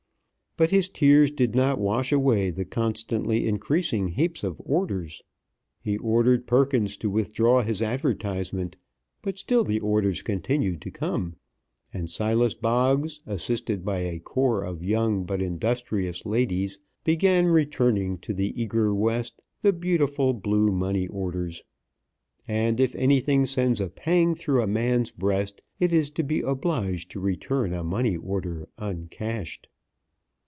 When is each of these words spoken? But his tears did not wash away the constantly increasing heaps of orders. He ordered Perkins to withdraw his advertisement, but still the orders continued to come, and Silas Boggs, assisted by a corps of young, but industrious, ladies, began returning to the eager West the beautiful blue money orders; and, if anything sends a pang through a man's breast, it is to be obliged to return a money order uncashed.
But 0.57 0.69
his 0.71 0.89
tears 0.89 1.31
did 1.31 1.55
not 1.55 1.79
wash 1.79 2.11
away 2.11 2.49
the 2.49 2.65
constantly 2.65 3.47
increasing 3.47 4.09
heaps 4.09 4.43
of 4.43 4.59
orders. 4.65 5.23
He 5.79 5.95
ordered 5.95 6.45
Perkins 6.45 6.97
to 6.97 7.09
withdraw 7.09 7.61
his 7.63 7.81
advertisement, 7.81 8.75
but 9.21 9.37
still 9.39 9.63
the 9.63 9.79
orders 9.79 10.21
continued 10.21 10.81
to 10.81 10.91
come, 10.91 11.37
and 11.93 12.09
Silas 12.09 12.53
Boggs, 12.53 13.21
assisted 13.25 13.85
by 13.85 13.99
a 13.99 14.19
corps 14.19 14.65
of 14.65 14.83
young, 14.83 15.23
but 15.23 15.41
industrious, 15.41 16.25
ladies, 16.25 16.77
began 17.05 17.45
returning 17.45 18.17
to 18.17 18.33
the 18.33 18.51
eager 18.61 18.93
West 18.93 19.41
the 19.61 19.71
beautiful 19.71 20.33
blue 20.33 20.67
money 20.67 21.07
orders; 21.07 21.63
and, 22.45 22.81
if 22.81 22.93
anything 22.97 23.45
sends 23.45 23.79
a 23.79 23.87
pang 23.87 24.35
through 24.35 24.61
a 24.61 24.67
man's 24.67 25.11
breast, 25.11 25.61
it 25.79 25.93
is 25.93 26.09
to 26.09 26.23
be 26.23 26.41
obliged 26.41 27.09
to 27.11 27.21
return 27.21 27.71
a 27.73 27.85
money 27.85 28.17
order 28.17 28.67
uncashed. 28.77 29.67